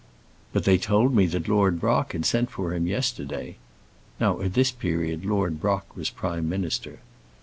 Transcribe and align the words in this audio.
"But 0.51 0.63
they 0.63 0.79
told 0.79 1.13
me 1.15 1.27
that 1.27 1.47
Lord 1.47 1.79
Brock 1.79 2.13
had 2.13 2.25
sent 2.25 2.49
for 2.49 2.73
him 2.73 2.87
yesterday." 2.87 3.57
Now 4.19 4.41
at 4.41 4.55
this 4.55 4.71
period 4.71 5.25
Lord 5.25 5.61
Brock 5.61 5.95
was 5.95 6.09
Prime 6.09 6.49
Minister. 6.49 7.01